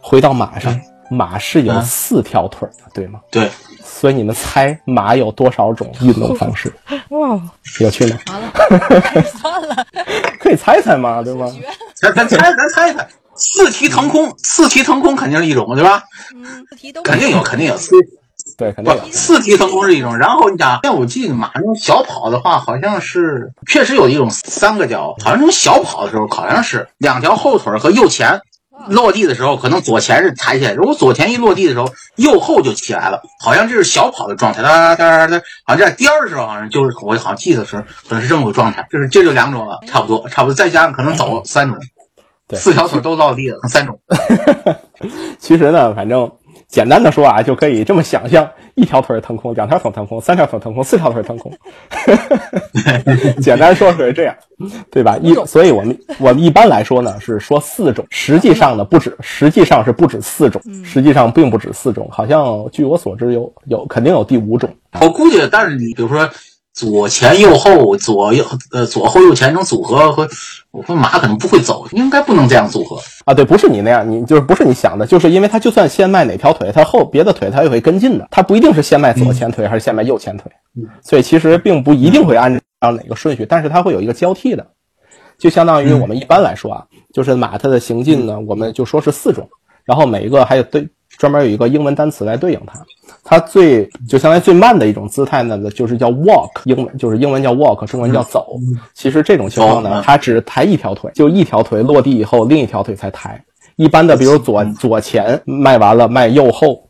[0.00, 0.78] 回到马上，
[1.10, 3.20] 马是有四条腿的，对吗？
[3.30, 3.50] 对，
[3.84, 6.72] 所以你们猜马有多少种运动方式？
[7.10, 7.40] 哇，
[7.80, 8.18] 有趣吗？
[8.30, 9.86] 完了， 算了，
[10.40, 11.46] 可以猜猜嘛，对吗？
[11.94, 16.02] 咱咱猜咱猜猜，四蹄腾空，四蹄腾空肯定是一种，对吧？
[16.34, 17.76] 嗯，四蹄都肯定有，肯定有。
[18.56, 20.16] 对，肯定有。，四蹄腾空是一种。
[20.16, 28.40] 然后你讲，像我记得马那种小跑的话，好像是确实有一种三个脚，好像这种小跑的时候，好像是两条后腿和右前
[28.88, 34.62] 落地的时候，可能左前是抬起来，如果左前一落地的时候，右后就起来了，好像这是小跑的状态。
[34.62, 37.76] 哒哒哒哒，好像在颠儿的时候，好像就是我好像记得是
[38.08, 41.78] 可能是这么个状态，就是这就两种了，差不多，差不多，再加上可能走三种，
[42.46, 43.98] 对四条腿都落地了，三种。
[45.38, 46.30] 其实呢，反正
[46.68, 51.52] 简单的说啊，就可以这么想象：一条腿腾空，两条腿腾空，三条腿腾空，四条腿腾空。
[53.40, 54.34] 简单说是这样，
[54.90, 55.16] 对吧？
[55.22, 64.68] 一，所以我们我们一般来说呢是说四种，实际上呢不止，实际上是不止四种，实际上并不止四种，好像据我所知有有肯定有第五种。
[65.00, 66.28] 我估计，但是你比如说
[66.76, 70.28] 左前右后、左右呃左后右前这种组合和
[70.70, 73.00] 我说马可能不会走，应该不能这样组合。
[73.24, 80.52] 啊，对，不是你那样，你就是不是你想的，就是因为它就算先迈哪条腿，它后别的腿它也会跟进的，它不一定是先迈左前腿还是先迈右前腿，
[81.02, 84.66] 所以其实并不一定会按照哪个顺序，但是它会有一个交替的，
[85.38, 89.48] 就相当于我们一般来说啊，就是马它的行进呢，我们就说是四种，
[89.86, 90.86] 然后每一个还有对
[91.16, 92.84] 专门有一个英文单词来对应它，
[93.24, 98.58] 它最就相当于最慢的一种姿态呢，就是叫 walk，英文就是英文叫 walk，中文叫走。
[98.94, 103.42] 其实这种情况呢，它只抬一条腿，就一条腿落地以后，另一条腿才抬。
[103.76, 106.88] 一般的，比如左左前迈完了，迈右后，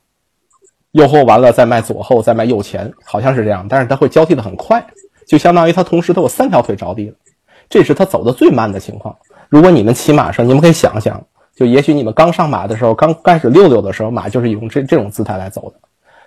[0.92, 3.66] 右后完了再迈左后，再迈右前，好像是这样。
[3.68, 4.84] 但是它会交替的很快，
[5.26, 7.14] 就相当于它同时都有三条腿着地了，
[7.68, 9.16] 这是它走的最慢的情况。
[9.48, 11.20] 如果你们骑马上，你们可以想想，
[11.56, 15.80] 就也许你们刚上马的时候，刚开始溜溜的时候，马就是用这这种姿态来走的。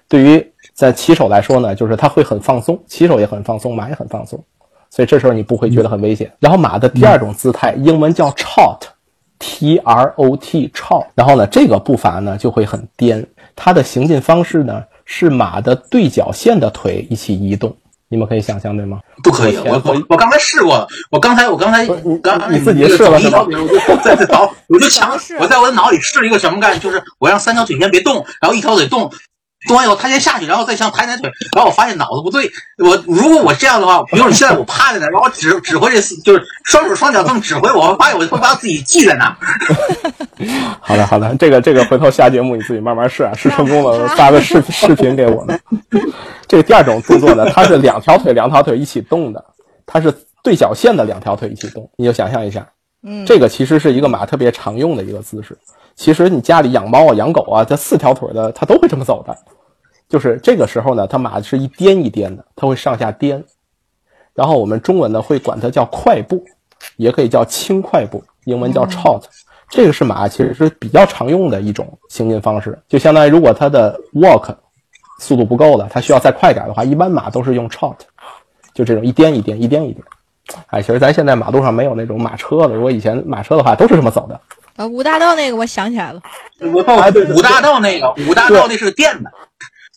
[0.07, 4.43] 对于在骑手来说呢，就是它会很放松，骑手也很放松，马也很放松，
[4.89, 6.31] 所以这时候你不会觉得很危险。
[6.39, 11.05] 然后马的第二种姿态，英文叫 trot，T R O T trot。
[11.13, 13.23] 然后呢，这个步伐呢就会很颠，
[13.55, 17.77] 它的行进方式呢是马的对角线的腿一起移动，
[18.09, 18.99] 你们可以想象对吗？
[19.23, 29.11] 不可以，我我我刚才试过了，我刚才我刚才你刚你自己试了是吧我就在在脑，我就强尝试，我在我的脑里试了一个什么概念，就是我让三条腿先别动，然后一条腿动。
[29.67, 32.49] 动完以后，他先下去，然后再想抬抬腿，然后我发现脑子不对。
[32.77, 39.35] 我如果我这样的话，比如你现在我趴在那儿，然后我指指挥这四，就是双手双脚这么指挥我，我发现我会把自己系在那儿。
[40.79, 45.59] 好的，好的，这个这个回头下节目你自己慢慢试啊，试成功了发个视视频给我们。
[46.49, 49.45] 这个第二种动作呢，它是两条腿两条腿一起动的，
[49.85, 50.11] 它是
[50.43, 52.67] 对角线的两条腿一起动，你就想象一下，
[53.03, 55.55] 嗯，这个其实是一个马特别常用的一个姿势。
[55.95, 59.37] 其实你家里养猫啊、养狗啊，它四条腿的它都会这么走的，
[60.09, 63.43] 就是这个时候呢，它马是一颠一颠的，它会上下颠。
[64.33, 66.43] 然后我们中文呢会管它叫快步，
[66.97, 69.21] 也可以叫轻快步，英文叫 trot。
[69.69, 74.55] 这个是马其实是比较常用的一种行进方式，就相当于如果它的 walk
[75.19, 77.97] 速度不够的，它需要再快点的话，一般马都是用 trot，
[78.73, 80.03] 就这种一颠一颠、一颠一颠。
[80.67, 84.41] 哎，其实咱现在马路上没有那种马车了，如果以前马车的话，都是这么走的。
[84.77, 86.21] 啊，五大道那个我想起来了，
[86.61, 86.81] 五
[87.41, 89.29] 大道那个，五大道那是电的，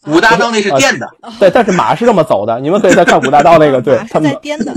[0.06, 1.08] 五大道那是颠的。
[1.38, 4.72] 对，但是马是这么走的，你们可以再看五大道那个， 对马他们是在颠的，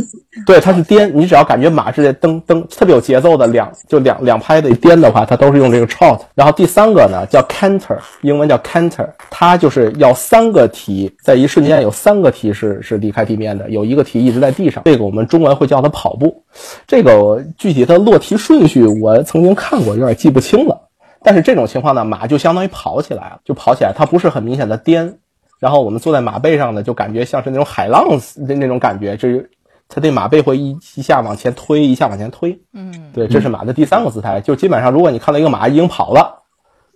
[0.46, 6.20] 对，它是颠，你只要感觉马是在蹬蹬，特别有节奏的两就两两拍的颠的话，它都是用这个 trot。
[6.36, 14.84] 然后第三个呢叫 canter，英文叫 canter，它就是要三个蹄，在一瞬间有三个蹄是是离开地面的，有一个蹄一直在地上。
[14.86, 16.44] 这个我们中文会叫它跑步。
[16.86, 20.85] 这个具体它落蹄顺序我曾经看过，有点记不清了。
[21.26, 25.18] 但是这种情况呢，马就相当于跑起来了，就跑起来，它不是很明显的颠。
[25.60, 28.08] 然后我们坐在马背上呢，就感觉像是那种海浪
[28.46, 29.50] 的那种感觉，就是
[29.90, 32.60] 它这马背会一一下往前推，一下往前推。
[32.74, 34.40] 嗯，对，这是马的第三个姿态。
[34.40, 36.44] 就基本上，如果你看到一个马已经跑了，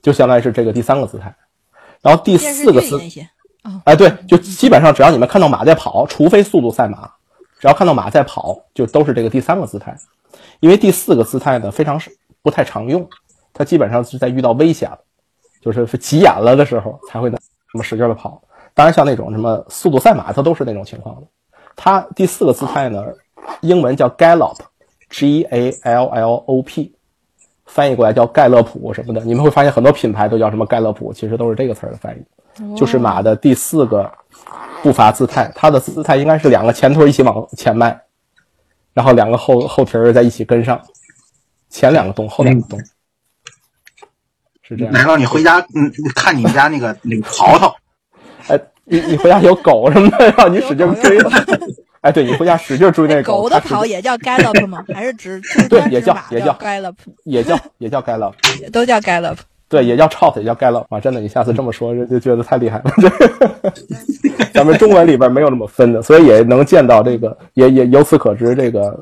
[0.04, 1.36] 就相当于是这个第三个姿态。
[2.04, 3.02] 然后第四个姿，
[3.84, 7.10] 哎，对，就基本上只要你们看到马在跑，除非速度赛马，
[7.60, 9.98] 只要看到马在跑，就都是这个第三个姿态。
[10.60, 13.10] 因为第四个姿态呢非常是不太常用，
[13.54, 15.00] 它基本上是在遇到危险了，
[15.62, 17.38] 就是急眼了的时候才会那
[17.74, 18.42] 么使劲的跑。
[18.74, 21.28] 当然，像那种什么速度赛马，它都是那种情况的。
[21.76, 23.04] 它第四个姿态呢，
[23.62, 26.94] 英文叫 gallop，G A L L O P，
[27.66, 29.22] 翻译过来叫盖勒普什么的。
[29.22, 34.10] 你们会发现很多品牌都叫什么盖勒普，其实都是这个词儿的翻译，就是马的第四个
[34.82, 35.52] 步伐姿态。
[35.56, 38.00] 它的姿态应该是两个前腿一起往前迈，
[38.94, 40.82] 然后两个后后蹄儿在一起跟上，
[41.70, 42.80] 前两个动，后两个动，
[44.70, 44.94] 是这样。
[44.94, 47.76] 难道你回家嗯看你们家那个 那个淘淘？
[48.48, 51.44] 哎，你你回家有狗什么的，让你使劲追它。
[52.02, 54.86] 哎，对你回家使劲追那狗狗的跑也叫 gallop 吗？
[54.94, 56.96] 还是只就是对也叫也叫叫 gallop，
[57.26, 58.34] 也叫也叫 gallop，
[58.72, 59.36] 都叫 gallop。
[59.68, 61.00] 对，也叫 trot，也叫 gallop 啊！
[61.00, 62.92] 真的，你下次这么说，就觉得太厉害了。
[64.52, 69.00] 咱们中文里边没有那么分的，所以也能见到这个，也也由此可知，这个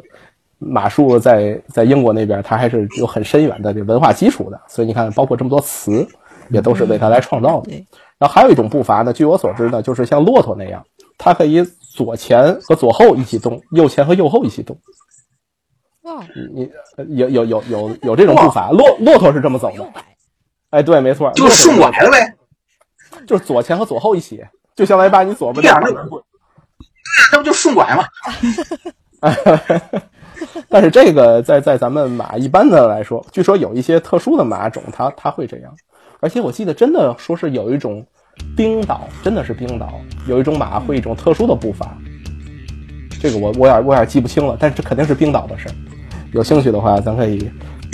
[0.60, 4.60] 马术在在英国那边，它还是有很深远的这文化基础的。
[4.68, 6.08] 所以你看，包括这么多词，
[6.50, 7.70] 也都是为它来创造的。
[7.70, 7.86] 对，
[8.18, 10.84] 然后还有一种步伐呢，据我所知呢，就是像骆驼那样，
[11.18, 14.78] 它可以左前和左后一起动，右前和右后一起动。
[16.04, 19.86] 哇，你呃有有有有有这种步伐，骆骆驼是这么走的。
[20.70, 22.34] 哎，对，没错，就是顺拐了呗，
[23.28, 24.44] 就是左前和左后一起，
[24.76, 26.10] 就相当于把你左边的这样
[27.32, 28.06] 那不就顺拐吗？
[30.70, 35.74] 但是这个在在咱们马一般的来说，据说有一些特殊的马种，它它会这样。
[36.20, 38.04] 而且我记得真的说是有一种
[38.56, 41.96] 冰岛，真的是冰岛有一种马会一种特殊的步伐，
[43.22, 45.72] 这个我我有点我有点记不清了，但是这肯定是冰岛的事儿。
[46.34, 47.50] 有兴趣的话，咱可以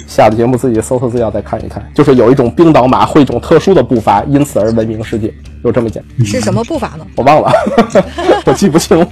[0.08, 1.86] 下了节目自己搜搜资料再看一看。
[1.94, 5.34] 就是有一种冰岛马会一种特殊的步伐，因此而闻名世界，
[5.64, 6.26] 有这么简单。
[6.26, 7.06] 是什么步伐呢？
[7.16, 7.52] 我忘了，
[8.46, 9.08] 我记不清了。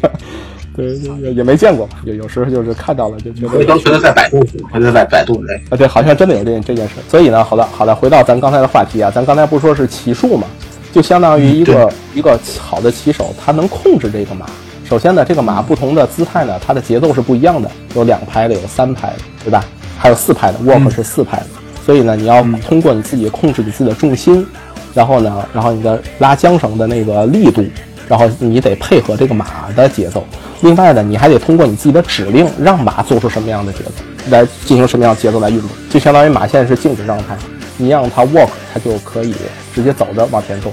[0.76, 4.40] 对，也也没见过嘛，有有时候就是看到了就觉得回头回头再百度，
[4.72, 5.62] 回头在百度哎。
[5.70, 6.96] 啊，对，好像真的有这这件事。
[7.10, 10.48] 所以呢，好的好的，回到咱刚才的话题啊，咱刚才不是说是骑术嘛，
[10.94, 14.46] 就相当于一个、一个好的骑手，他能控制这个马。
[14.86, 19.64] 首先呢，这个马不同的姿态呢，它的节奏是不一样的，有两拍的，有三拍的，对吧？
[19.98, 21.46] 还有四拍的，walk 是四拍的。
[21.86, 24.46] 所以呢，你要通过你自己控制你自己的重心，
[24.94, 27.64] 然后呢，然后你的拉缰绳的那个力度，
[28.12, 30.28] 然后你得配合这个马的节奏。
[30.60, 33.92] 另外呢，你还得通过你自己的指令，让马做出什么样的节奏，
[34.30, 37.38] 来进行什么样的节奏来运动，就相当于马现在是静止状态，
[37.78, 39.34] 你让它 walk，它就可以
[39.74, 40.70] 直接走着往前走；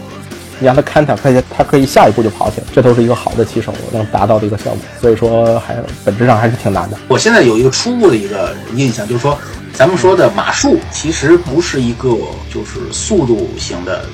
[0.58, 2.66] 你让它 canter，它它可以下一步就跑起来。
[2.72, 4.78] 这都是一个好的骑手能达到的一个效果。
[5.00, 6.96] 所以说，还本质上还是挺难的。
[7.06, 9.38] 我现在有一个初步的一个印象，就是说，
[9.72, 12.08] 咱们说的马术其实不是一个
[12.52, 14.04] 就是速度型的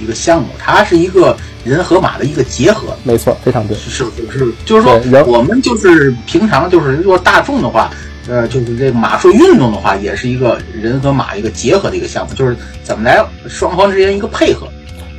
[0.00, 2.96] 一个项目，它是一个人和马的一个结合。
[3.02, 3.76] 没错，非常对。
[3.76, 4.04] 是是？
[4.30, 7.90] 是，就是说人，我们就是平常就是如果大众的话，
[8.28, 14.68] 呃，就是这个马术运动的话，也是一个人和马一个结合的一个项目，就是怎么来双方之间一个配合，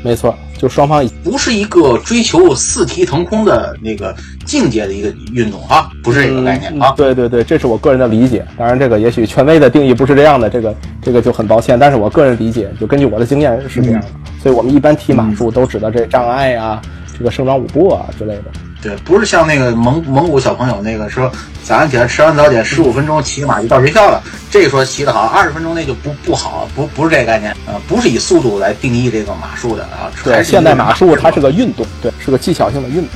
[0.03, 4.15] 没错，就双方不是一个追求四蹄腾空的那个
[4.45, 6.93] 境界的一个运动啊，不是这个概念嗯啊。
[6.97, 8.43] 对对对，这是我个人的理解。
[8.57, 11.77] 当然，这个也许权威的定义不是这样的，这个这个就很抱歉。
[11.77, 14.07] 但是我个人理解，就根据我的经验是这样的。
[14.41, 16.81] 所以我们一般提马术都指的这障碍啊，
[17.17, 18.45] 这个盛装舞步啊之类的。
[18.81, 21.31] 对，不是像那个蒙蒙古小朋友那个说
[21.63, 30.11] 早上起来吃完早点十五分钟骑马就到学校了，这个说骑得好，二十分钟那就不不好，不不是这个概念啊、不是以速度来定义这个马术的啊。
[30.23, 33.09] 对，现代马术它是个个运动，对，是个技巧性的运动。